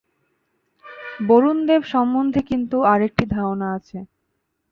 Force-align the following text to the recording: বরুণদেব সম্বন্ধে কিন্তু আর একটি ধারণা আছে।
বরুণদেব 1.19 1.81
সম্বন্ধে 1.93 2.41
কিন্তু 2.49 2.77
আর 2.83 2.99
একটি 3.07 3.23
ধারণা 3.35 3.67
আছে। 3.77 3.97